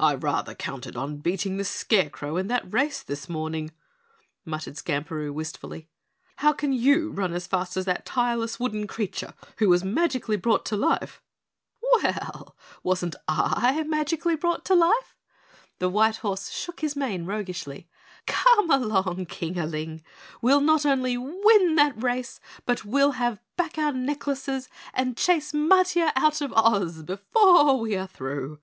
[0.00, 3.70] "I rather counted on beating the Scarecrow in that race this morning,"
[4.44, 5.88] muttered Skamperoo wistfully.
[6.38, 10.64] "How can you run as fast as that tireless wooden creature who was magically brought
[10.66, 11.22] to life?"
[12.02, 15.14] "Well, wasn't I magically brought to life?"
[15.78, 17.88] The white horse shook his mane roguishly.
[18.26, 20.02] "Come along, Kingaling,
[20.42, 26.10] we'll not only win that race, but we'll have back our necklaces and chase Matiah
[26.16, 28.58] out of Oz before we are through."